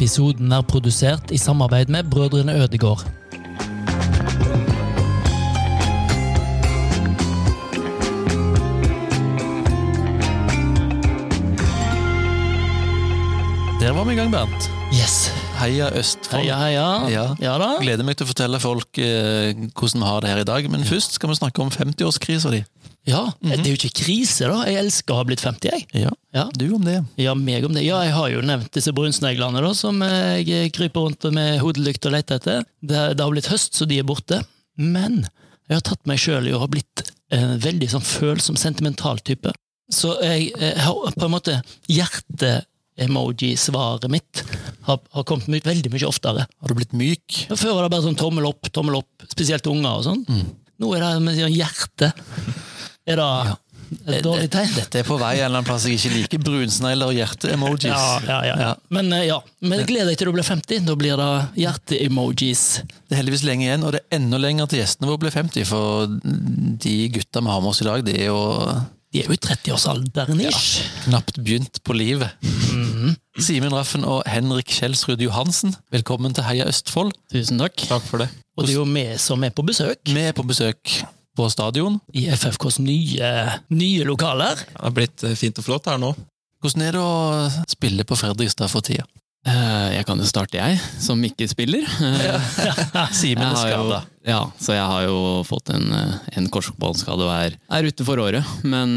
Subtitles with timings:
[0.00, 3.02] Episoden er produsert i samarbeid med Brødrene Ødegård.
[13.80, 14.70] Der var vi i gang, Bernt.
[14.88, 15.28] Yes.
[15.60, 16.40] Heia Østfold.
[16.40, 16.88] Heia, heia.
[17.12, 17.26] Ja.
[17.36, 17.74] Ja da.
[17.84, 20.88] Gleder meg til å fortelle folk eh, hvordan vi har det her i dag, men
[20.88, 22.64] først skal vi snakke om 50-årskrisa di.
[23.08, 24.58] Ja, Det er jo ikke krise, da.
[24.68, 25.86] Jeg elsker å ha blitt 50, jeg.
[26.04, 26.10] Ja.
[26.36, 26.44] Ja.
[26.54, 26.98] Du om det.
[27.18, 27.82] Ja, meg om det.
[27.86, 32.06] Ja, jeg har jo nevnt disse brunsneglene da, som eh, jeg kryper rundt med hodelykt
[32.06, 32.58] og leter etter.
[32.84, 34.42] Det, det har blitt høst, så de er borte.
[34.76, 35.24] Men
[35.70, 39.50] jeg har tatt meg sjøl i å ha blitt en veldig sånn følsom, sentimental type.
[39.90, 41.56] Så jeg, jeg har på en måte
[41.90, 44.44] hjerte-emoji-svaret mitt
[44.86, 46.46] har, har kommet my veldig mye oftere.
[46.46, 47.44] Har du blitt myk?
[47.54, 50.22] Før var det bare sånn tommel opp, tommel opp, spesielt unger og sånn.
[50.80, 52.08] Nå er det med sånn hjerte.
[53.08, 54.70] Er det et dårlig tegn?
[54.76, 56.42] Dette er på vei en eller annen plass jeg ikke liker.
[56.46, 57.88] Brunsnegler og hjerte-emojis.
[57.90, 58.56] Ja, ja, ja.
[58.60, 58.68] ja.
[58.94, 60.84] Men eh, ja, men gled deg til du blir 50.
[60.86, 61.30] Da blir det
[61.64, 62.62] hjerte-emojis.
[63.08, 65.66] Det er heldigvis lenge igjen, og det er enda lenger til gjestene våre blir 50,
[65.66, 66.06] for
[66.86, 68.40] de gutta vi har med oss i dag, de er jo
[69.10, 70.84] De er jo i 30-årsalderen ish.
[71.08, 72.30] knapt begynt på livet.
[72.46, 73.16] Mhm.
[73.40, 77.14] Simen Raffen og Henrik Kjelsrud Johansen, velkommen til Heia Østfold.
[77.32, 77.74] Tusen takk.
[77.88, 78.28] Takk for det.
[78.54, 81.00] Og det er jo vi som er på besøk Vi er på besøk
[81.40, 81.96] på stadion.
[82.12, 83.32] i FFKs nye,
[83.72, 84.60] nye lokaler.
[84.68, 86.12] Det har blitt eh, fint og flott her nå.
[86.60, 89.06] Hvordan er det å spille på Fredrikstad for tida?
[89.48, 91.86] Eh, Jeg kan jo starte, jeg, som ikke spiller.
[92.04, 92.50] Eh,
[93.22, 94.02] Simen er skada.
[94.28, 95.16] Ja, så jeg har jo
[95.48, 95.86] fått en,
[96.36, 98.44] en korsbåndskade og er, er ute for året.
[98.68, 98.92] Men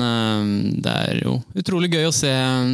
[0.84, 2.34] det er jo utrolig gøy å se,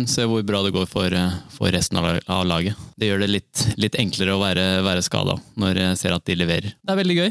[0.10, 1.14] se hvor bra det går for,
[1.54, 2.74] for resten av laget.
[2.98, 6.40] Det gjør det litt, litt enklere å være, være skada når jeg ser at de
[6.42, 6.74] leverer.
[6.82, 7.30] Det er veldig gøy.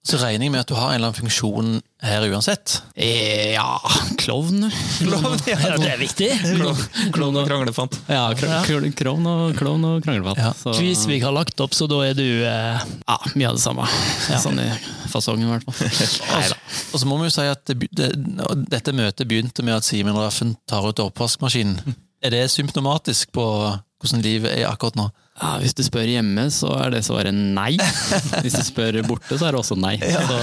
[0.00, 2.78] Så regner jeg med at du har en eller annen funksjon her uansett.
[2.96, 3.76] Eh, ja,
[4.16, 4.62] klovn.
[4.96, 6.30] Klovn Ja, det er viktig.
[7.12, 7.98] Klovn og kranglefant.
[8.08, 10.40] Ja, klovn og, klovn og kranglefant.
[10.40, 10.54] Ja.
[10.56, 13.84] Så- Kvisvik har lagt opp, så da er du eh, Ja, mye av det samme.
[14.40, 14.70] Sånn i
[15.12, 16.56] fasongen, i hvert fall.
[16.94, 18.08] Og så må vi jo si at det, det,
[18.72, 21.76] dette møtet begynte med at Simen Raffen tar ut oppvaskmaskinen.
[22.24, 23.44] Er det symptomatisk på
[24.00, 25.10] hvordan livet er akkurat nå?
[25.40, 27.70] Ja, Hvis du spør hjemme, så er det svaret nei.
[28.44, 29.94] Hvis du spør borte, så er det også nei.
[30.00, 30.36] Så,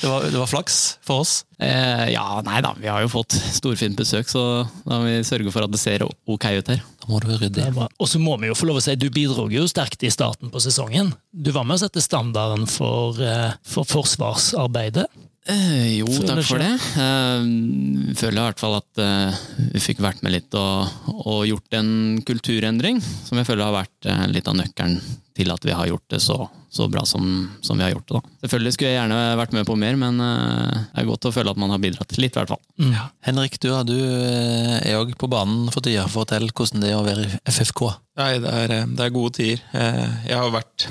[0.00, 1.44] Det var, det var flaks for oss.
[1.62, 4.42] eh, ja, nei da, vi har jo fått storfint besøk, så
[4.86, 6.82] da må vi sørge for at det ser ok ut her.
[7.02, 7.68] Da må du rydde.
[7.98, 10.50] Og så må vi jo få lov å si, du bidro jo sterkt i starten
[10.50, 11.12] på sesongen.
[11.30, 15.06] Du var med å sette standarden for, eh, for forsvarsarbeidet.
[15.48, 16.74] Eh, jo, takk for det.
[16.76, 19.38] Jeg føler i hvert fall at eh,
[19.72, 20.90] vi fikk vært med litt og,
[21.24, 24.98] og gjort en kulturendring, som jeg føler har vært eh, litt av nøkkelen
[25.38, 27.24] til at vi har gjort det så, så bra som,
[27.64, 28.18] som vi har gjort det.
[28.20, 28.32] da.
[28.44, 31.54] Selvfølgelig skulle jeg gjerne vært med på mer, men eh, det er godt å føle
[31.54, 32.92] at man har bidratt litt, i hvert fall.
[33.24, 36.04] Henrik, du, du eh, er òg på banen for tida.
[36.12, 37.86] Fortell hvordan det er å være i FFK.
[38.18, 39.64] Nei, det er, eh, det er gode tider.
[39.72, 40.88] Eh, Jeg har vært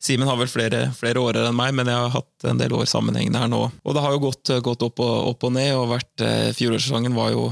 [0.00, 2.86] Simen har vel flere, flere år enn meg, men jeg har hatt en del år
[2.88, 3.58] sammenhengende her nå.
[3.84, 7.12] Og det har jo gått, gått opp, og, opp og ned, og vært, eh, fjorårssesongen
[7.16, 7.50] var jo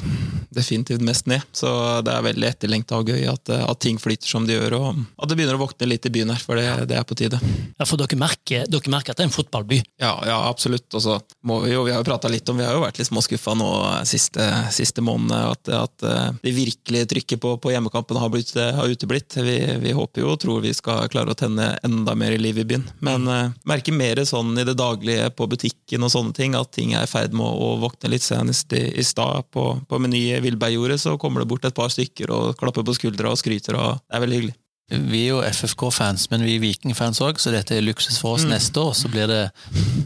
[0.56, 1.44] definitivt mest ned.
[1.52, 1.68] Så
[2.06, 5.02] det er veldig etterlengta og gøy at, eh, at ting flyter som de gjør, og
[5.20, 7.40] at det begynner å våkne litt i byen her, for det, det er på tide.
[7.76, 9.80] Ja, For dere merker, dere merker at det er en fotballby.
[10.00, 10.88] Ja, ja absolutt.
[10.94, 13.00] Og så må vi jo, vi har jo pratet litt om, vi har jo vært
[13.00, 13.70] litt småskuffa nå
[14.08, 18.72] siste, siste måned, at, at eh, det virkelige trykket på, på hjemmekampene har, blitt, eh,
[18.76, 19.36] har uteblitt.
[19.36, 22.66] Vi, vi håper jo og tror vi skal klare å tenne enda mer liv i
[22.68, 22.86] byen.
[23.04, 26.94] Men uh, merker mer sånn i det daglige på butikken og sånne ting, at ting
[26.96, 28.26] er i ferd med å, å våkne litt.
[28.28, 31.92] Senest i, i stad på, på Meny i Villbergjordet så kommer det bort et par
[31.92, 34.56] stykker og klapper på skuldra og skryter, og det er veldig hyggelig.
[34.88, 38.46] Vi er jo FFK-fans, men vi er Viking-fans òg, så dette er luksus for oss.
[38.48, 39.42] Neste år så blir det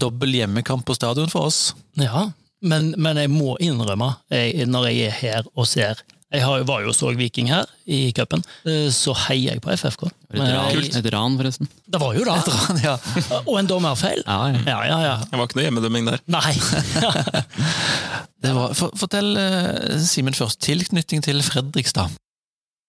[0.03, 1.69] dobbel hjemmekamp på stadion for oss.
[2.01, 2.29] Ja,
[2.63, 6.81] men, men jeg må innrømme, jeg, når jeg er her og ser Jeg har, var
[6.81, 10.07] jo og så Viking her i cupen, eh, så heier jeg på FFK.
[10.33, 11.69] Et Men ran, jeg- et ran forresten.
[11.93, 12.37] Det var jo det!
[12.87, 12.95] Ja.
[13.51, 14.23] Og en dommerfeil.
[14.25, 14.63] Ja, ja.
[14.65, 15.17] Ja, ja, ja.
[15.29, 16.23] Det var ikke noe hjemmedømming der.
[16.33, 16.55] Nei.
[18.43, 22.11] Det var, for, fortell, eh, Simen først, tilknytning til Fredrikstad.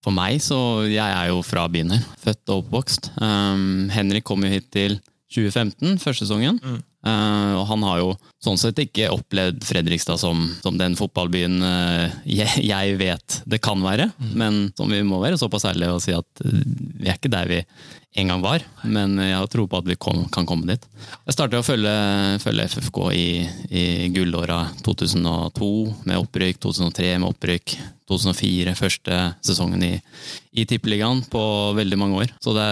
[0.04, 2.04] For meg, så jeg er jo fra byen her.
[2.20, 3.14] Født og oppvokst.
[3.24, 4.98] Um, Henrik kom jo hit til
[5.32, 6.60] 2015, første sesongen.
[7.04, 8.10] Uh, og han har jo
[8.44, 13.82] sånn sett ikke opplevd Fredrikstad som, som den fotballbyen uh, jeg, jeg vet det kan
[13.84, 14.12] være.
[14.36, 16.64] Men som vi må være såpass ærlige og si at uh,
[17.00, 17.62] vi er ikke der vi
[18.14, 18.62] en gang var.
[18.86, 20.84] Men jeg har tro på at vi kom, kan komme dit.
[21.26, 21.94] Jeg startet å følge,
[22.44, 23.28] følge FFK i,
[23.74, 25.72] i gullåra 2002
[26.06, 27.74] med opprykk, 2003 med opprykk,
[28.12, 29.94] 2004 første sesongen i,
[30.54, 31.42] i Tippeligaen på
[31.80, 32.36] veldig mange år.
[32.44, 32.70] Så det,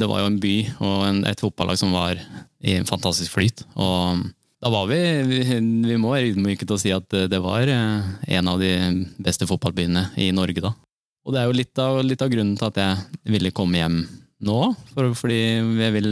[0.00, 2.20] det var jo en by og en, et fotballag som var
[2.60, 3.64] i en fantastisk flyt.
[3.80, 4.26] Og
[4.60, 8.50] da var vi, vi, må være ydmyke til å si at det var eh, en
[8.52, 8.74] av de
[9.22, 10.74] beste fotballbyene i Norge da.
[11.24, 14.00] Og det er jo litt av, litt av grunnen til at jeg ville komme hjem
[14.46, 14.60] nå.
[14.94, 16.10] For, fordi jeg vil,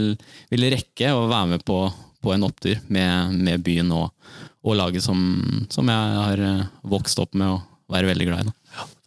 [0.51, 1.81] ville rekke å være med på,
[2.23, 4.13] på en opptur med, med byen og,
[4.65, 5.19] og laget som,
[5.73, 8.55] som, jeg har eh, vokst opp med og være veldig glad i.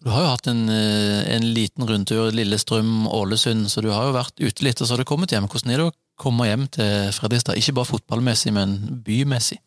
[0.03, 4.43] Du har jo hatt en, eh, en liten rundtur Lillestrøm-Ålesund, så du har jo vært
[4.43, 5.47] ute litt, og så har du kommet hjem.
[5.51, 7.59] Hvordan er det å komme hjem til Fredrikstad?
[7.59, 9.59] Ikke bare fotballmessig, men bymessig?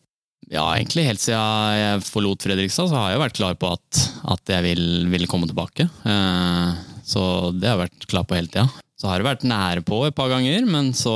[0.46, 4.02] Ja, egentlig helt siden jeg forlot Fredrikstad, så har jeg vært klar på at,
[4.36, 5.88] at jeg vil, vil, komme tilbake.
[6.06, 7.22] Eh, så
[7.54, 8.68] det har jeg vært klar på hele tida.
[8.96, 11.12] Så har det vært nære på et par ganger, men så,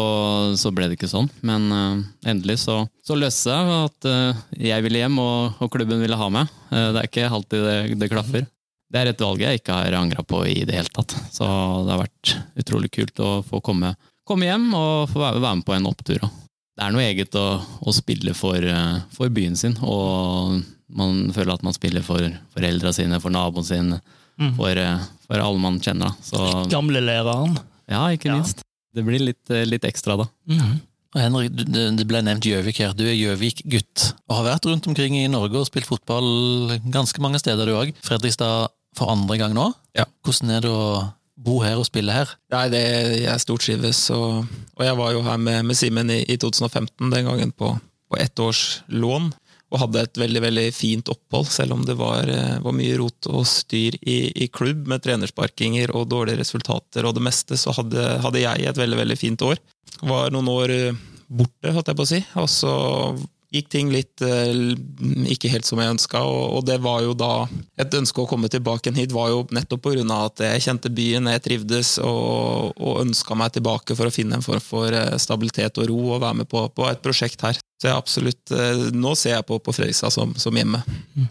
[0.61, 1.31] så ble det ikke sånn.
[1.47, 6.03] Men uh, endelig så, så løste det at uh, jeg ville hjem, og, og, klubben
[6.03, 6.51] ville ha meg.
[6.69, 8.45] Uh, det er ikke alltid det, det, klaffer.
[8.93, 11.17] Det er et valg jeg ikke har angra på i det hele tatt.
[11.33, 11.49] Så
[11.87, 13.95] det har vært utrolig kult å få komme,
[14.31, 16.23] komme hjem og få være, med på en opptur.
[16.23, 18.65] Det er noe eget å, å spille for,
[19.13, 20.61] for, byen sin, og
[20.97, 22.25] man føler at man spiller for
[22.55, 23.97] foreldra sine, for naboen sin,
[24.41, 24.55] mm.
[24.57, 24.81] for,
[25.27, 26.15] for alle man kjenner.
[26.25, 26.41] Så,
[26.73, 27.59] Gamlelæreren.
[27.91, 28.65] Ja, ikke minst.
[28.95, 30.27] Det blir litt, eh, litt ekstra, da.
[30.51, 30.81] Mm.
[31.11, 31.55] Og Henrik,
[31.99, 32.93] Det ble nevnt Gjøvik her.
[32.95, 37.41] Du er Gjøvik-gutt og har vært rundt omkring i Norge og spilt fotball ganske mange
[37.43, 37.91] steder, du òg.
[38.07, 39.71] Fredrikstad for andre gang nå.
[39.99, 40.07] Ja.
[40.27, 40.85] Hvordan er det å
[41.41, 42.33] bo her og spille her?
[42.53, 42.83] Nei, det,
[43.23, 47.31] Jeg stortrives, og, og jeg var jo her med, med Simen i, i, 2015, den
[47.31, 47.75] gangen på,
[48.11, 48.51] på
[48.89, 49.31] lån
[49.71, 53.29] og hadde et veldig veldig fint opphold, selv om det var, eh, var mye rot
[53.31, 58.07] og styr i, i, klubb med trenersparkinger og dårlige resultater og det meste, så hadde,
[58.25, 59.63] hadde jeg et veldig veldig fint år.
[60.03, 62.75] Var noen år eh, borte, holdt jeg på å si, og så
[63.51, 64.53] gikk ting litt eh,
[65.33, 67.49] ikke helt som jeg ønska, og, det var jo da
[67.81, 70.05] Et ønske å komme tilbake hit var jo nettopp pga.
[70.27, 74.45] at jeg kjente byen, jeg trivdes og, og ønska meg tilbake for å finne en
[74.45, 77.59] form for eh, stabilitet og ro og være med på, på et prosjekt her.
[77.81, 80.83] Så jeg absolutt, eh, Nå ser jeg på, på Fredrikstad som, som hjemme.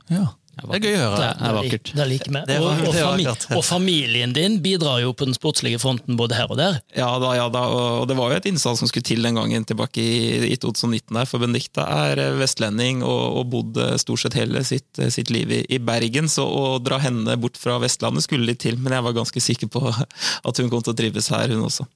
[0.10, 0.28] Ja.
[0.64, 1.20] Det er gøy å høre.
[1.20, 1.92] Det er vakkert.
[1.96, 2.42] Det liker vi.
[2.60, 6.60] Og, og, familie, og, familien din bidrar jo på den sportslige fronten både her og
[6.60, 6.80] der.
[6.98, 7.64] Ja da, ja da,
[8.00, 11.16] og det var jo et innsats som skulle til den gangen tilbake i, i 2019
[11.16, 15.32] der, for Benedicte er eh, vestlending og, og bodde stort sett hele sitt, eh, sitt
[15.34, 18.96] liv i, i, Bergen, så å dra henne bort fra Vestlandet skulle litt til, men
[18.98, 19.86] jeg var ganske sikker på
[20.50, 21.88] at hun kom til å trives her, hun også.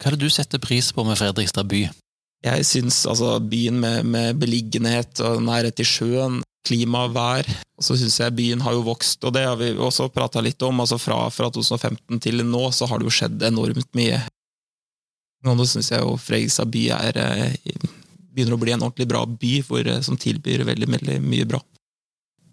[0.00, 1.84] Hva er det du setter pris på med Fredrikstad by?
[2.42, 7.48] Jeg syns altså, byen med, med beliggenhet og nærhet til sjøen klima og vær.
[7.78, 10.62] Og så syns jeg byen har jo vokst, og det har vi også prata litt
[10.62, 10.80] om.
[10.80, 14.22] altså fra, fra, 2015 til nå så har det jo skjedd enormt mye.
[15.42, 17.88] Nå syns jeg jo Fredrikstad by er, eh,
[18.32, 21.60] begynner å bli en ordentlig bra by hvor, eh, som tilbyr veldig, veldig mye bra.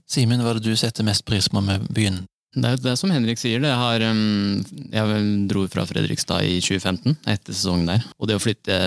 [0.09, 2.23] Simen, hva er det du setter mest pris på med byen?
[2.49, 3.61] Det er det som Henrik sier.
[3.61, 8.07] Det har, jeg dro fra Fredrikstad i 2015, etter sesongen der.
[8.17, 8.77] Og det å flytte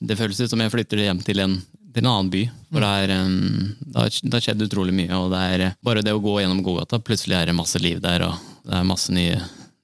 [0.00, 1.54] Det føles ut som jeg flytter hjem til en
[1.92, 2.44] til en annen by.
[2.72, 5.10] For det, er, det, har, det har skjedd utrolig mye.
[5.18, 8.28] og det er Bare det å gå gjennom gågata, plutselig er det masse liv der.
[8.28, 9.36] og Det er masse nye,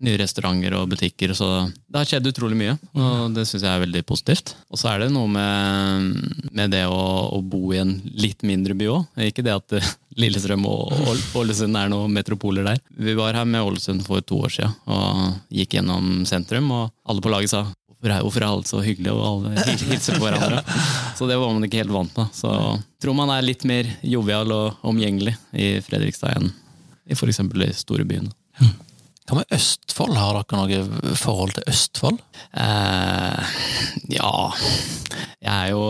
[0.05, 1.35] nye restauranter og butikker.
[1.37, 4.55] så Det har skjedd utrolig mye, og det syns jeg er veldig positivt.
[4.73, 6.21] Og så er det noe med,
[6.53, 7.01] med det å,
[7.37, 9.25] å, bo i en litt mindre by òg.
[9.29, 9.79] Ikke det at
[10.19, 10.95] Lillestrøm og
[11.39, 12.81] Ålesund er noen metropoler der.
[12.97, 17.23] Vi var her med Ålesund for to år siden og gikk gjennom sentrum, og alle
[17.23, 17.69] på laget sa
[17.99, 20.63] hvorfor er, alle så hyggelige og alle hilser på hverandre?
[21.19, 22.35] Så det var man ikke helt vant med.
[22.37, 26.53] Så jeg tror man er litt mer jovial og omgjengelig i Fredrikstad enn
[27.09, 27.41] i f.eks.
[27.41, 28.31] de store byene.
[29.29, 30.17] Hva med Østfold?
[30.17, 32.21] Har dere noe forhold til Østfold?
[32.57, 33.57] Eh,
[34.15, 34.31] ja
[35.43, 35.83] Jeg er jo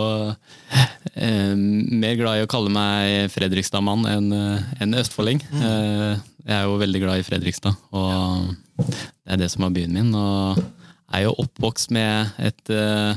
[1.14, 5.42] eh, mer glad i å kalle meg Fredrikstad-mann enn en østfolding.
[5.52, 5.62] Mm.
[5.68, 9.94] Eh, jeg er jo veldig glad i Fredrikstad, og det er det som er byen
[9.94, 10.10] min.
[10.16, 10.58] og
[11.14, 13.16] er jo oppvokst med et eh,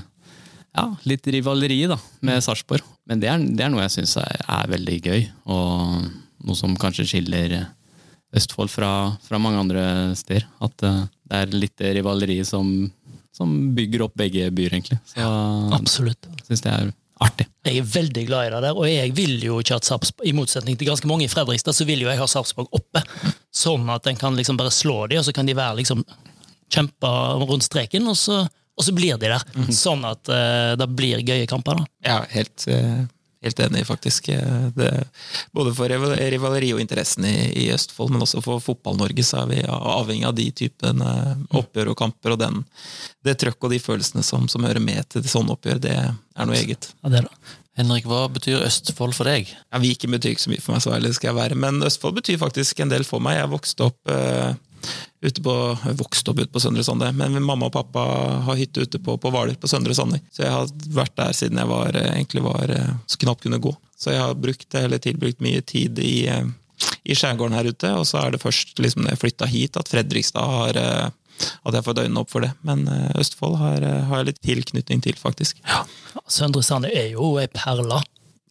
[0.77, 2.85] ja, litt rivaleri da, med Sarpsborg.
[3.09, 6.07] Men det er, det er, noe jeg syns er, er, veldig gøy, og
[6.47, 7.57] noe som kanskje skiller
[8.31, 9.83] Østfold fra, fra mange andre
[10.15, 10.45] steder.
[10.63, 12.69] At uh, det er litt rivaleri som,
[13.35, 15.01] som, bygger opp begge byer, egentlig.
[15.11, 15.31] Så ja,
[15.75, 16.29] absolutt.
[16.47, 17.49] syns det er artig.
[17.67, 20.35] Jeg er veldig glad i det der, og jeg vil jo ikke at Sarpsborg, i
[20.37, 23.03] motsetning til ganske mange i Fredrikstad, så vil jo jeg ha Sarpsborg oppe.
[23.51, 26.05] Sånn at en kan liksom bare slå dem, og så kan de være liksom
[26.71, 29.41] kjemper rundt streken, og så, og så blir de der.
[29.53, 29.71] Mm -hmm.
[29.71, 31.75] Sånn at uh, det blir gøye kamper.
[31.75, 31.85] da.
[32.05, 33.05] Ja, helt, uh,
[33.41, 34.29] helt enig, faktisk.
[34.29, 35.07] Eh, det,
[35.51, 39.63] både for rivaleri og interessen i, i, Østfold, men også for Fotball-Norge så er vi
[39.67, 42.35] avhengig av de typen uh, oppgjør og kamper.
[42.35, 42.63] Og den,
[43.25, 46.59] det trøkket og de følelsene som, som hører med til sånne oppgjør, det er noe
[46.59, 46.93] eget.
[47.01, 47.57] Ja, det er det.
[47.79, 49.47] Henrik, hva betyr Østfold for deg?
[49.47, 51.57] Ja, Viken betyr ikke så mye for meg, så ærlig skal jeg være.
[51.57, 53.39] Men Østfold betyr faktisk en del for meg.
[53.39, 54.11] Jeg vokste opp
[55.21, 55.55] ute på,
[55.99, 58.05] vokste opp ute på Søndre Sande, men mamma og pappa
[58.47, 60.21] har hytte ute på, på Hvaler, på Søndre Sande.
[60.33, 62.73] Så jeg har vært der siden jeg var, egentlig var,
[63.05, 63.75] så knapt kunne gå.
[64.01, 66.25] Så jeg har brukt, eller tilbrukt mye tid i,
[67.03, 67.91] i skjærgården her ute.
[67.99, 71.09] Og så er det først liksom når jeg flytta hit at Fredrikstad har eh,
[71.41, 72.51] at jeg får fått øynene opp for det.
[72.67, 75.61] Men eh, Østfold har, eh, har jeg litt tilknytning til, faktisk.
[75.67, 75.83] Ja,
[76.29, 78.01] Søndre Sande er jo ei perle.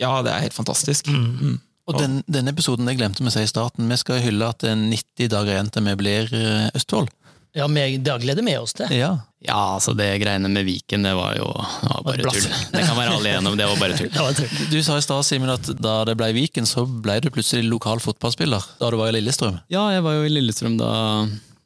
[0.00, 1.10] ja det er helt fantastisk.
[1.10, 1.58] Mm.
[1.90, 4.70] Og den, den episoden jeg glemte å si i starten, vi skal hylle at det
[4.72, 7.10] er 90 dager igjen til vi blir eh, Østfold.
[7.52, 8.86] Ja, Det gleder vi oss til.
[8.94, 9.18] Ja.
[9.42, 12.48] Ja, altså det greiene med Viken, det var jo det var bare tull.
[12.74, 14.10] Det kan være alle igjennom, det var bare tull.
[14.20, 14.50] Var tull.
[14.70, 18.02] Du sa i stad, Simen, at da det ble Viken, så ble du plutselig lokal
[18.04, 18.66] fotballspiller.
[18.78, 19.62] Da du var i Lillestrøm.
[19.72, 20.90] Ja, jeg var jo i Lillestrøm da,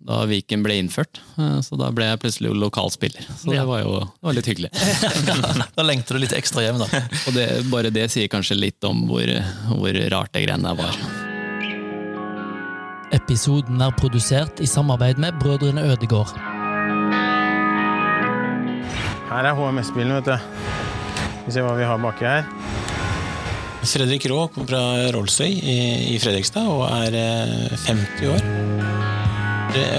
[0.04, 3.24] da Viken ble innført, eh, så da ble jeg plutselig lokalspiller.
[3.40, 4.70] Så det var jo det var litt hyggelig.
[5.78, 6.88] Da lengter du litt ekstra hjem, da.
[7.26, 9.24] Og det, bare det sier kanskje litt om hvor,
[9.72, 10.98] hvor rart det greiene der var.
[13.14, 16.34] Episoden er produsert i samarbeid med Brødrene Ødegård.
[19.30, 20.36] Her er HMS-bilen, vet du.
[21.46, 22.44] Vi ser hva vi har baki her.
[23.84, 24.82] Fredrik Raa kommer fra
[25.12, 25.78] Rollsøy i,
[26.14, 28.63] i Fredrikstad og er eh, 50 år.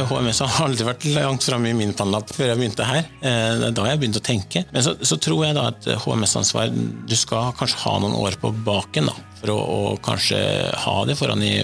[0.10, 3.08] HMS har aldri vært langt framme i min pannelapp før jeg begynte her.
[3.22, 4.66] Eh, Det er da jeg begynte å tenke.
[4.72, 6.72] Men så, så tror jeg da at HMS-ansvar
[7.10, 10.40] Du skal kanskje ha noen år på baken da, for å, å kanskje
[10.86, 11.56] ha det foran i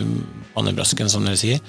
[0.56, 1.62] pannebrasken, som dere sier.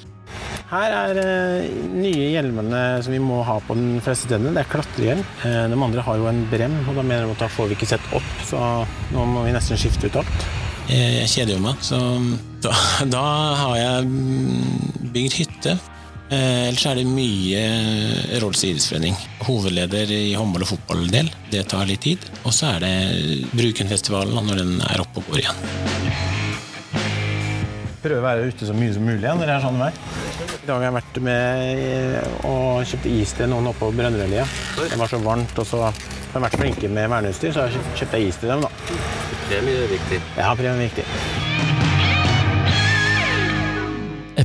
[0.73, 4.55] Her er eh, nye hjelmene som vi må ha på den fleste stedene.
[4.57, 5.23] Det er klatrehjelm.
[5.45, 7.77] Eh, de andre har jo en brem, og da mener de at da får vi
[7.79, 8.61] ikke sett opp, så
[9.13, 10.47] nå må vi nesten skifte ut alt.
[10.89, 12.01] Eh, Jeg kjeder jo meg, så
[12.65, 12.73] da,
[13.13, 13.25] da
[13.61, 14.13] har jeg
[15.13, 15.77] bygd hytte.
[16.33, 17.63] Eh, Ellers er det mye
[18.41, 19.17] Rollsøy idrettsforening.
[19.45, 21.29] Hovedleder i håndball- og fotballdel.
[21.53, 22.25] Det tar litt tid.
[22.47, 25.61] Og så er det Brukenfestivalen når den er oppe og går igjen.
[28.03, 30.01] Prøve å være ute så mye som mulig igjen når det er sånn vær.
[30.63, 34.49] I dag har jeg vært med eh, og kjøpt is til noen oppe på Brønnøylia.
[34.81, 35.95] Det var så varmt, og så har
[36.33, 38.71] jeg vært flinke med verneutstyr, så har jeg kjøpt is til dem, da.
[39.51, 40.23] Premie er viktig.
[40.39, 41.07] Ja, premie er viktig.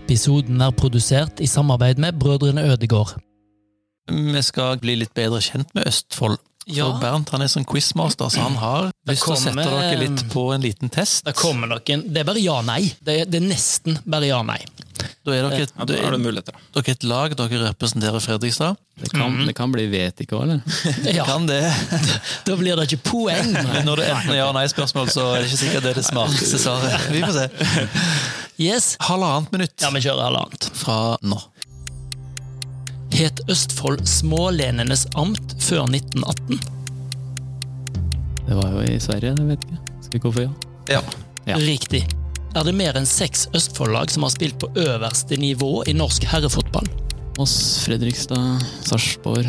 [0.08, 3.18] Episoden er produsert i samarbeid med Brødrene Ødegård.
[4.08, 6.38] Vi skal bli litt bedre kjent med Østfold.
[6.68, 6.86] Ja.
[6.88, 10.24] For Bernt han er sånn quizmaster, så han har lyst til å sette dere litt
[10.32, 11.26] på en liten test.
[11.28, 12.82] Det kommer noen Det er bare ja-nei.
[13.04, 14.62] Det, er- det er nesten bare ja-nei.
[15.28, 18.80] Da er dere et, Ja, da er det dere er et lag, dere representerer Fredrikstad.
[19.00, 20.64] Det kan, det kan bli vet ikke òg, eller?
[21.20, 21.62] Ja, Kan det?
[22.48, 23.52] Da blir det ikke poeng.
[23.52, 26.08] Men når det enten er ja- nei-spørsmål, så er det ikke sikkert det er det
[26.08, 27.12] smarteste svaret.
[27.12, 27.48] Vi får se.
[28.58, 28.96] Yes.
[29.00, 30.70] Halvannet minutt Ja, vi kjører halvannet.
[30.74, 31.38] fra nå.
[33.14, 36.60] Het Østfold Smålenenes amt før 1918?
[38.48, 39.96] Det var jo i Sverige, det vet jeg ikke.
[40.04, 40.52] Skal vi gå for ja?
[40.98, 41.02] Ja.
[41.48, 41.58] Ja.
[41.62, 42.04] Riktig.
[42.58, 46.88] Er det mer enn seks Østfold-lag som har spilt på øverste nivå i norsk herrefotball?
[47.38, 47.54] Moss,
[47.86, 49.46] Fredrikstad, Sarpsborg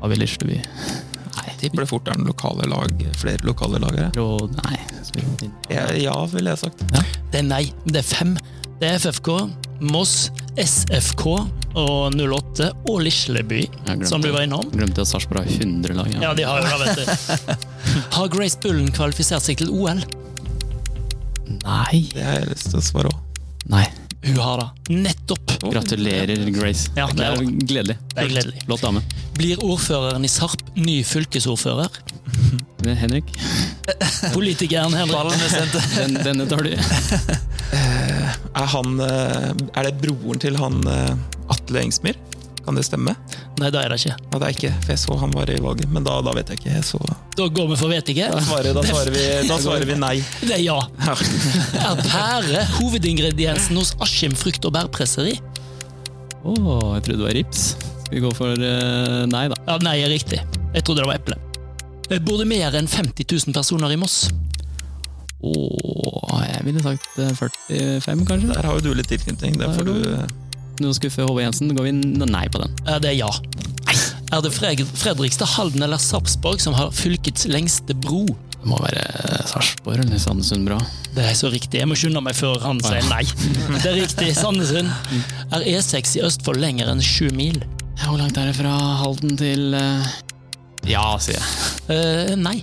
[0.00, 0.56] Har vi Lisleby?
[1.36, 4.10] Nei, Tipper det fort er noen lokale lag, flere lokale lag her.
[4.18, 4.48] Rå...
[4.56, 4.80] Nei.
[5.06, 6.82] skal vi- Ja, ja ville jeg sagt.
[7.32, 7.64] Det er nei.
[7.88, 8.34] Det er fem.
[8.80, 9.28] Det er FFK,
[9.92, 11.24] Moss, SFK
[11.78, 13.62] og 08 og Lisleby,
[14.04, 14.66] som du var innom.
[14.74, 16.10] Glemte at Sarpsborg har 100 lag.
[16.20, 17.68] Ja, de har jo det, vet du.
[18.16, 20.02] Har Grace Bullen kvalifisert seg til OL?
[21.62, 22.02] Nei.
[22.12, 23.40] Det har jeg lyst til å svare òg.
[23.72, 23.84] Nei.
[24.22, 24.96] Hun har det.
[25.08, 25.56] Nettopp.
[25.64, 26.92] Gratulerer, Grace.
[26.98, 27.96] Ja, det er gledelig.
[28.12, 28.62] Det er gledelig.
[28.68, 29.02] Flott dame.
[29.38, 32.02] Blir ordføreren i Sarp ny fylkesordfører?
[32.98, 33.30] Henrik,
[34.34, 35.38] Politikeren Henrik.
[35.96, 36.72] Den, denne tar du.
[37.72, 39.48] Er, han, eh,
[39.78, 41.14] er det broren til han eh,
[41.52, 42.18] Atle Engsmyr?
[42.62, 43.14] Kan det stemme?
[43.58, 44.14] Nei, det er det ikke.
[44.14, 46.52] Ja, det er ikke, for jeg så han var i valget, men da, da vet
[46.52, 46.74] jeg ikke.
[46.76, 47.00] Jeg så,
[47.38, 48.28] Da går vi for vet ikke.
[48.30, 50.12] da, svarer, da, svarer vi, da svarer vi nei.
[50.44, 50.76] Det er ja.
[51.02, 51.16] Ja.
[51.90, 55.34] Er pære hovedingrediensen hos Askim frukt- og bærpresseri?
[56.42, 57.64] Å, jeg trodde det var rips.
[58.04, 59.58] Skal vi gå for eh, nei, da?
[59.66, 60.38] Ja, nei, er riktig.
[60.76, 61.38] Jeg trodde det var eple.
[62.08, 64.26] Det bor det mer enn 50 000 personer i Moss?
[65.42, 65.52] Å,
[66.46, 68.52] jeg ville sagt eh, 45, kanskje?
[68.52, 69.58] Der har jo du litt tilknytning.
[69.60, 69.94] Det får du
[70.82, 71.74] Nå skuffer Håvard Jensen.
[71.76, 71.92] Går vi
[72.26, 72.72] nei på den.
[72.86, 73.30] Ja, det er ja.
[74.32, 78.24] Er det Fredrikstad, Halden eller Sarpsborg som har fylkets lengste bro?
[78.54, 80.78] Det må være eh, Sarpsborg eller Sandesund bra.
[81.12, 81.82] Det er så riktig.
[81.82, 83.20] Jeg må skynde meg før han sier nei.
[83.82, 84.30] Det er riktig.
[84.38, 84.88] Sandesund.
[85.52, 87.60] Er E6 i Østfold lenger enn sju mil?
[88.06, 90.08] Hvor langt er det fra Halden til eh,
[90.88, 91.46] Ja, sier jeg.
[91.88, 92.60] Uh, nei.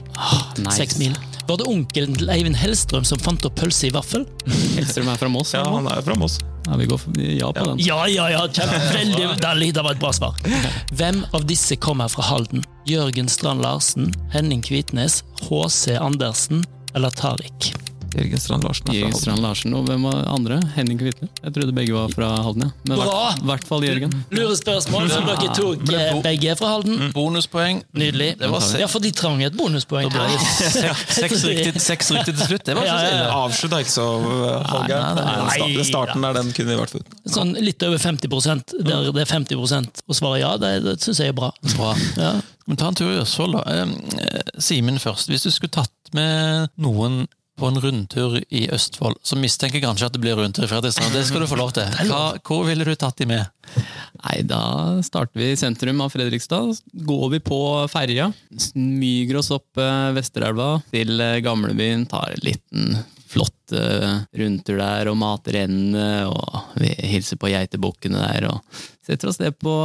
[0.59, 0.77] Nice.
[0.77, 1.15] Seks mil.
[1.49, 4.27] Var det onkelen til Eivind Hellstrøm som fant opp pølse i vaffel?
[4.77, 5.55] Hellstrøm er fra Moss.
[5.57, 6.37] Ja, han er fra Moss.
[6.67, 7.79] Ja, vi går ja på den.
[7.81, 8.43] Ja, ja, ja!
[8.53, 10.37] Kjempe, veldig, det det var et bra svar.
[10.99, 12.61] Hvem av disse kommer fra Halden?
[12.85, 16.61] Jørgen Strand Larsen, Henning Kvitnes, HC Andersen
[16.93, 17.73] eller Tariq?
[18.15, 19.73] Jørgen Strand Larsen er fra Jørgen Strand Larsen.
[19.77, 20.57] Og hvem var andre?
[20.75, 21.27] Henning Kvitne.
[21.43, 22.69] Jeg trodde begge var fra Halden, ja.
[22.87, 24.13] Men i hvert- hvert fall Jørgen.
[24.33, 27.11] Lurespørsmål som dere tok Ble eh, begge er fra Halden.
[27.15, 27.83] Bonuspoeng.
[27.93, 28.31] Nydelig.
[28.39, 30.09] Det var se- Ja, for de trang et bonuspoeng.
[30.11, 32.65] Seks, seks, riktig, seks riktig til slutt.
[32.65, 33.31] Det var Ja, så ja, ja.
[33.45, 35.15] Avslutta ikke så uh, halvgærent.
[35.15, 35.73] Nei, nei, nei.
[35.83, 37.19] Sta- Starten der, den kunne vi vært uten.
[37.29, 41.33] Sånn litt over 50 der det er 50% å svare ja, det, det syns jeg
[41.33, 41.51] er bra.
[41.75, 41.93] Bra.
[42.17, 42.33] Ja.
[42.69, 43.63] Men ta en tur i Østfold, da.
[43.65, 45.29] Eh, Simen først.
[45.31, 47.23] Hvis du skulle tatt med noen
[47.59, 51.11] på en rundtur i Østfold, så mistenker jeg kanskje at det blir rundtur i Fredrikstad.
[51.13, 51.87] Det skal du få lov til.
[52.09, 53.75] Hva, hvor ville du tatt de med?
[54.23, 54.61] Nei, da
[55.05, 56.71] starter vi i sentrum av Fredrikstad.
[57.09, 57.61] Går vi på
[57.91, 58.29] ferja.
[58.69, 62.07] Smyger oss opp eh, Vesterelva til eh, gamlebyen.
[62.09, 66.29] Tar en liten flott eh, rundtur der og mater endene.
[66.31, 69.75] Og vi hilser på geitebukkene der og setter oss ned på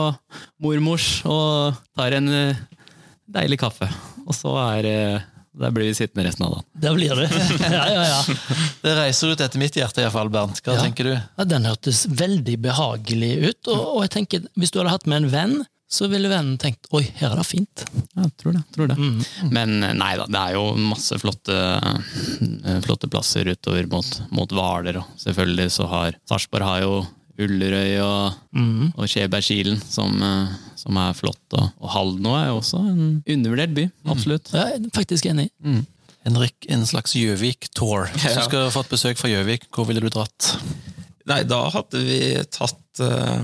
[0.62, 2.31] mormors og tar en
[3.31, 3.88] deilig kaffe.
[4.25, 6.64] Og så er eh, Der blir vi sittende resten av dagen.
[6.82, 7.28] Der blir det.
[7.75, 8.37] Ja, ja, ja.
[8.82, 10.58] Det reiser ut etter mitt hjerte, iallfall, Bernt.
[10.66, 10.82] Hva Ja.
[10.82, 11.12] tenker du?
[11.14, 13.70] ja den hørtes veldig behagelig ut.
[13.70, 15.54] Og, og jeg tenker, hvis du hadde hatt med en venn,
[15.94, 17.84] så ville vennen tenkt oi, her er det fint.
[18.18, 18.62] Ja, tror det.
[18.75, 18.96] Tror det.
[19.54, 24.50] Men eh, nei da, det er jo masse flotte, eh, flotte plasser utover mot, mot
[24.50, 24.99] Hvaler.
[25.04, 26.96] Og selvfølgelig så har Sarpsborg har jo
[27.41, 28.37] Ullerøy og,
[28.95, 31.43] og Skjebergkilen, som, eh, som er flott.
[31.59, 33.88] Og, og Halden er jo også en undervurdert by.
[34.14, 34.53] Absolutt.
[34.55, 35.49] Ja, jeg er faktisk enig.
[36.25, 38.07] Henrik, en slags Gjøvik-tour.
[38.14, 38.38] Hvis Ja.
[38.41, 40.55] du skulle fått besøk fra Gjøvik, hvor ville du dratt?
[41.26, 42.19] Nei, da hadde vi
[42.53, 43.41] tatt, uh,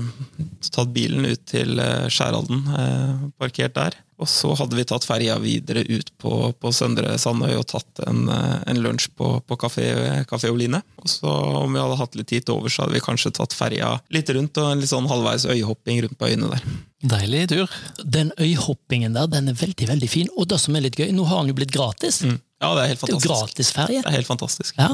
[0.69, 3.95] tatt bilen ut til Skjæralden, Skjærhalden, eh, parkert der.
[4.21, 8.27] Og så hadde vi tatt ferja videre ut på, på Søndre Sandøy og tatt en,
[8.29, 9.87] eh, en lunsj på, på Kafé,
[10.29, 10.83] Kafé Oline.
[11.01, 11.31] Og så
[11.63, 14.29] om vi hadde hatt litt tid til over, så hadde vi kanskje tatt ferja litt
[14.29, 16.65] rundt og en litt sånn halvveis øyhopping rundt på øyene der.
[17.11, 17.77] Deilig tur.
[18.05, 20.29] Den øyhoppingen der, den er veldig, veldig fin.
[20.37, 22.21] Og det som er litt gøy, nå har den jo blitt gratis.
[22.21, 23.09] Ja, det er helt fantastisk.
[23.09, 24.03] Det er jo gratis gratisferje.
[24.03, 24.77] Det er helt fantastisk.
[24.77, 24.93] Ja.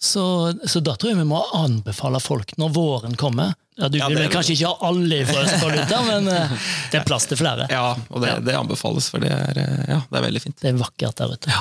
[0.00, 0.24] Så,
[0.70, 3.54] så da tror jeg vi må anbefale folk når våren kommer.
[3.78, 6.54] Ja, Du Ja, vil kanskje ikke ha alle fra Østfold der men eh,
[6.92, 7.66] det er plass til flere.
[7.70, 10.56] Ja, og det, det anbefales, for det er, eh, ja, det er veldig fint.
[10.62, 11.58] Det er vakkert der ute.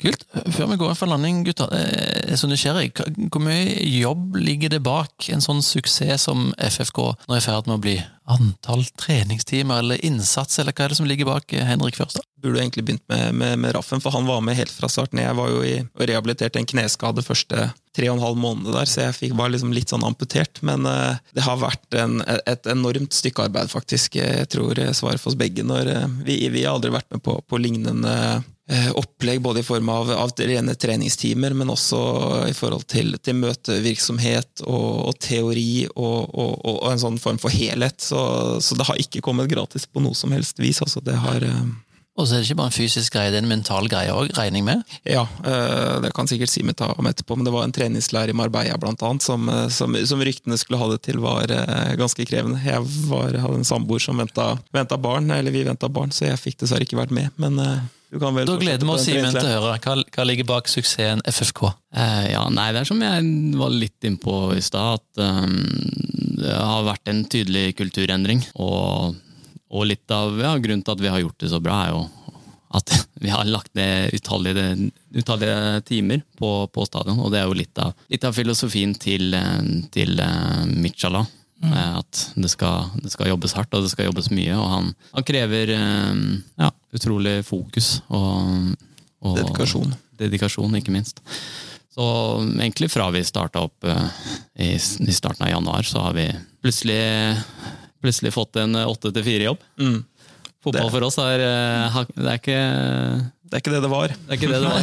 [0.00, 0.24] Kult.
[0.54, 1.72] Før vi går inn for landing, gutter.
[1.74, 2.92] Jeg er så nysgjerrig.
[3.30, 7.70] Hvor mye jobb ligger det bak en sånn suksess som FFK nå er i ferd
[7.70, 7.98] med å bli?
[8.30, 12.20] Antall treningstimer eller innsats, eller hva er det som ligger bak eh, Henrik først?
[12.20, 12.26] da?
[12.40, 15.20] Burde egentlig begynt med, med, med Raffen, for han var med helt fra starten.
[15.20, 18.88] Jeg var jo i, og rehabiliterte en kneskade første tre og en halv måned der,
[18.88, 20.62] så jeg fikk, var liksom litt sånn amputert.
[20.66, 24.20] Men uh, det har vært en, et enormt stykke arbeid, faktisk.
[24.20, 25.66] Jeg tror svaret for oss begge.
[25.66, 28.48] når uh, Vi, vi har aldri vært med på, på lignende eh,
[28.94, 32.00] opplegg, både i form av, av rene treningstimer, men også
[32.46, 37.50] i forhold til, til møtevirksomhet og, og teori og, og, og en sånn form for
[37.50, 37.98] helhet.
[38.04, 38.20] Så,
[38.62, 40.82] så det har ikke kommet gratis på noe som helst vis.
[40.84, 41.64] Altså, det har eh,
[42.18, 44.32] Og så er det ikke bare en fysisk greie, det er en mental greie òg,
[44.36, 44.96] regner jeg med?
[45.08, 48.36] Ja, eh, det kan sikkert Simen ta om etterpå, men det var en treningslærer i
[48.36, 52.26] Marbella blant annet, som, eh, som, som ryktene skulle ha det til var eh, ganske
[52.28, 52.60] krevende.
[52.66, 56.42] Jeg var, hadde en samboer som venta, venta barn, eller vi venta barn, så jeg
[56.42, 57.30] fikk dessverre ikke vært med.
[57.40, 57.56] Men
[58.10, 59.78] du kan vel Da gleder vi oss, Simen, til å høre.
[59.84, 61.68] Hva, hva ligger bak suksessen FFK?
[61.94, 65.60] Eh, ja, nei, det er som jeg var litt innpå i stad, at um,
[66.40, 68.42] det har vært en tydelig kulturendring.
[68.58, 69.14] Og,
[69.70, 72.04] og litt av ja, grunnen til at vi har gjort det så bra, er jo
[72.78, 74.66] at vi har lagt ned utallige,
[75.14, 77.20] utallige timer på, på stadion.
[77.22, 79.62] Og det er jo litt av, litt av filosofien til, eh,
[79.94, 81.24] til eh, Michala.
[81.60, 81.72] Mm.
[82.00, 84.54] At det skal, det skal jobbes hardt, og det skal jobbes mye.
[84.56, 86.22] Og han, han krever eh,
[86.62, 88.70] ja, utrolig fokus og,
[89.20, 89.98] og Dedikasjon.
[90.20, 91.20] Dedikasjon, ikke minst.
[91.90, 92.04] Så
[92.60, 94.06] egentlig fra vi starta opp eh,
[94.62, 96.28] i, i starten av januar, så har vi
[96.62, 97.02] plutselig,
[98.02, 99.58] plutselig fått en åtte til fire-jobb.
[99.80, 99.98] Mm.
[100.60, 102.60] Fotball Det- for oss er, eh, det er ikke
[103.50, 104.08] Det er ikke det det var.
[104.08, 104.82] det er ikke det det var.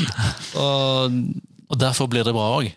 [0.62, 1.12] Og
[1.70, 2.68] Og derfor blir det bra òg.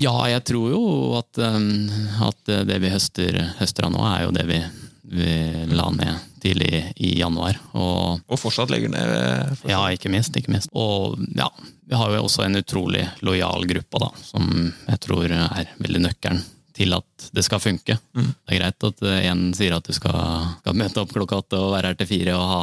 [0.00, 0.80] ja, jeg tror jo
[1.18, 1.90] at, um,
[2.26, 4.58] at det vi høster, høster av nå, er jo det vi,
[5.04, 7.58] vi la ned tidlig i januar.
[7.74, 9.50] Og Og fortsatt legger ned.
[9.60, 9.70] Fortsatt.
[9.70, 10.34] Ja, ikke minst.
[10.34, 10.70] ikke minst.
[10.74, 11.46] Og ja,
[11.86, 16.42] vi har jo også en utrolig lojal gruppe, da, som jeg tror er veldig nøkkelen
[16.80, 17.98] til at det skal funke.
[18.14, 20.16] Det er greit at én sier at du skal,
[20.62, 22.60] skal møte opp klokka åtte og være her til fire og ha,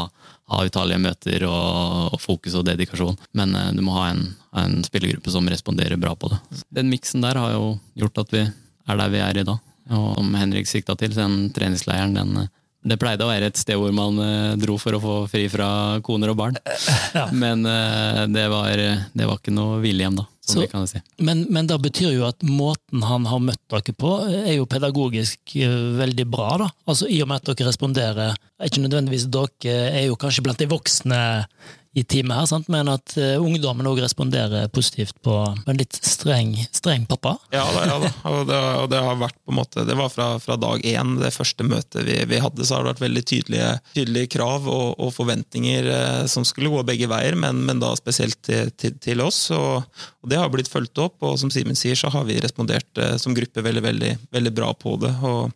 [0.54, 4.24] ha utallige møter og, og fokus og dedikasjon, men eh, du må ha en,
[4.58, 6.42] en spillergruppe som responderer bra på det.
[6.74, 9.64] Den miksen der har jo gjort at vi er der vi er i dag.
[9.88, 12.54] Og som Henrik sikta til, så den treningsleiren, den eh,
[12.88, 15.70] det pleide å være et sted hvor man eh, dro for å få fri fra
[16.06, 16.58] koner og barn.
[17.44, 18.82] Men eh, det, var,
[19.14, 20.28] det var ikke noe William, da.
[20.48, 21.02] Så- si.
[21.18, 25.58] Men, men det betyr jo at måten han har møtt dere på, er jo pedagogisk
[25.60, 26.54] eh, veldig bra.
[26.64, 26.70] da.
[26.88, 30.62] Altså I og med at dere responderer er ikke nødvendigvis Dere er jo kanskje blant
[30.62, 31.20] de voksne
[31.98, 32.68] i teamet her, sant?
[32.70, 35.34] men at uh, ungdommen òg responderer positivt på
[35.66, 37.34] en litt streng, streng pappa.
[37.56, 38.12] Ja da, ja da.
[38.30, 41.16] Og det, og det, har vært på en måte, det var fra, fra dag én,
[41.18, 44.94] det første møtet vi, vi, hadde, så har det vært veldig tydelige, tydelige krav og,
[45.02, 49.26] og forventninger uh, som skulle gå begge veier, men, men da spesielt til, til, til
[49.26, 49.48] oss.
[49.58, 49.82] Og,
[50.28, 53.16] og, det har blitt fulgt opp, og som Simen sier, så har vi respondert eh,
[53.22, 55.16] som gruppe veldig, veldig, veldig bra på det.
[55.24, 55.56] og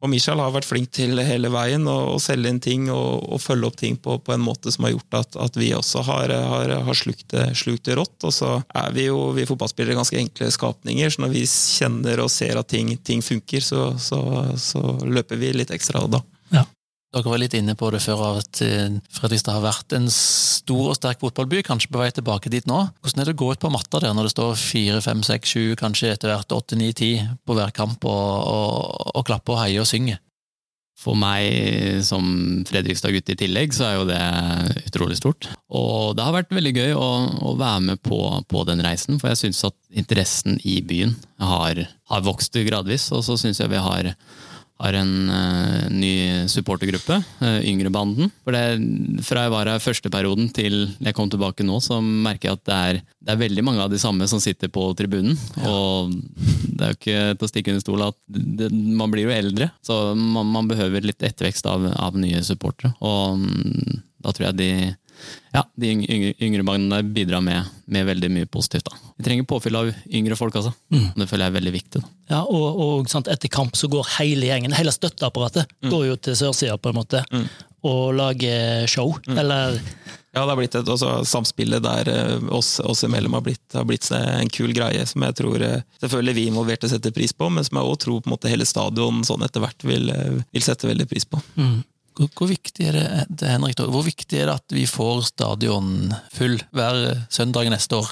[0.00, 3.68] og Michael har vært flink til hele veien å, selge inn ting og, og, følge
[3.68, 6.72] opp ting på, på, en måte som har gjort at, at vi også har, har,
[6.86, 8.16] har slukt, det, rått.
[8.24, 12.32] Og så er vi jo vi fotballspillere ganske enkle skapninger, så når vi kjenner og
[12.32, 14.22] ser at ting, ting funker, så, så,
[14.56, 16.22] så, løper vi litt ekstra da.
[16.54, 16.64] Ja.
[17.10, 20.94] Dere var litt inne på det før at eh, Fredrikstad har vært en stor og
[20.94, 22.84] sterk fotballby, kanskje på vei tilbake dit nå.
[23.02, 25.56] Hvordan er det å gå ut på matta der når det står fire, fem, seks,
[25.56, 29.58] sju, kanskje etter hvert åtte, ni, ti på hver kamp, og, og, og klappe og
[29.64, 30.20] heie og synge?
[31.00, 32.24] For meg som
[32.68, 34.20] Fredrikstad-gutt i tillegg, så er jo det
[34.84, 35.48] utrolig stort.
[35.72, 37.08] Og det har vært veldig gøy å,
[37.50, 38.20] å være med på,
[38.52, 41.80] på, den reisen, for jeg syns at interessen i byen har,
[42.12, 43.08] har vokst gradvis.
[43.16, 44.12] Og så syns jeg vi har
[44.80, 46.12] har en uh, ny
[46.50, 48.30] supportergruppe, uh, Yngrebanden.
[48.44, 52.50] For det, fra jeg var her første perioden til jeg kom tilbake nå, så merker
[52.50, 55.36] jeg at det er, det er veldig mange av de samme som sitter på tribunen.
[55.60, 55.70] Ja.
[55.70, 56.14] Og
[56.64, 59.70] det er jo ikke til å stikke under stol at det, man blir jo eldre,
[59.84, 62.94] så man, man behøver litt ettervekst av, av nye supportere.
[63.04, 64.72] Og um, da tror jeg de
[65.54, 68.84] ja, de yngre, yngre bidrar med, med, veldig mye positivt.
[68.90, 69.14] da.
[69.16, 70.72] Vi trenger påfyll av yngre folk, altså.
[70.92, 71.08] Mm.
[71.16, 72.02] Det føler jeg er veldig viktig.
[72.02, 72.12] da.
[72.30, 75.90] Ja, Og, og sant, etter kamp så går hele gjengen, hele støtteapparatet, mm.
[75.90, 77.46] går jo til sørsida på en måte, mm.
[77.90, 79.16] og lager show.
[79.26, 79.38] Mm.
[79.42, 79.80] Eller
[80.32, 83.86] ja, det har blitt et også, Samspillet der eh, oss, oss imellom har blitt, har
[83.88, 87.66] blitt, en kul greie, som jeg tror eh, selvfølgelig vi involverte setter pris på, men
[87.66, 90.66] som jeg også tror på en måte hele stadion sånn etter hvert vil, eh, vil
[90.66, 91.42] sette veldig pris på.
[91.58, 91.80] Mm.
[92.20, 97.24] Hvor, viktig er det, Henrik, hvor viktig er det at vi får stadion full hver
[97.32, 98.10] søndag neste år?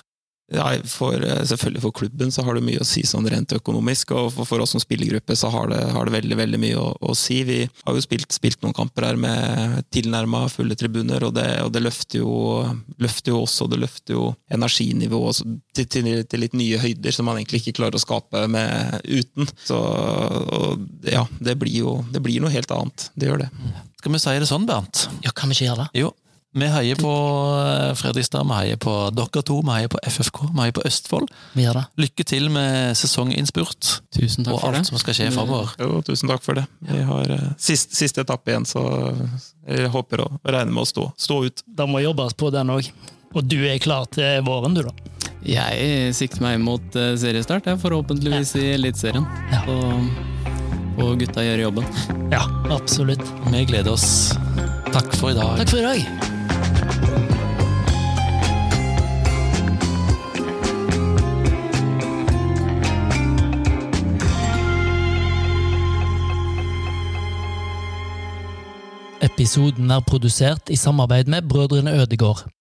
[0.51, 4.15] Ja, for, eh, selvfølgelig For klubben så har det mye å si sånn rent økonomisk,
[4.17, 6.87] og for, for oss som spillergruppe så har det, har det veldig veldig mye å,
[7.05, 7.43] å, si.
[7.45, 11.73] Vi har jo spilt, spilt noen kamper her med tilnærma fulle tribuner, og det, og
[11.75, 12.63] det løfter, jo,
[12.97, 15.43] løfter, jo, oss, og det løfter jo energinivået
[15.77, 19.51] til, til, til, litt nye høyder som man egentlig ikke klarer å skape med uten.
[19.69, 19.83] Så
[21.05, 23.11] ja, det blir jo det blir noe helt annet.
[23.19, 23.51] Det gjør det.
[24.01, 25.09] Skal vi si det sånn, Bernt?
[25.27, 26.05] Ja, kan vi ikke gjøre det?
[26.07, 26.15] Jo.
[26.59, 27.13] Vi heier på
[27.63, 31.29] eh, Fredrikstad, vi heier på dere to, vi heier på FFK, vi heier på Østfold.
[31.55, 31.85] Vi gjør det.
[32.03, 34.87] Lykke til med sesonginnspurt tusen takk og alt det.
[34.91, 35.75] som skal skje framover.
[35.79, 36.65] Jo, tusen takk for det.
[36.89, 38.83] Vi har sist, siste, etappe igjen, så
[39.69, 41.63] jeg håper og regner med å stå, stå ut.
[41.79, 42.91] Da må jobbes på den òg.
[43.37, 44.95] Og du er klar til våren, du, da?
[45.47, 49.29] Jeg sikter meg mot uh, seriestart, jeg, forhåpentligvis i Eliteserien.
[49.53, 49.63] Ja.
[50.99, 51.87] Og gutta gjør jobben.
[52.33, 52.43] Ja,
[52.75, 53.23] absolutt.
[53.53, 54.35] Vi gleder oss.
[54.91, 55.63] Takk for i dag.
[55.63, 56.38] Takk for i dag.
[69.39, 72.58] Episoden er produsert i samarbeid med Brødrene Ødegård.